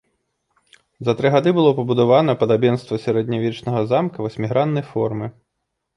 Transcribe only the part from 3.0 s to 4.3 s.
сярэднявечнага замка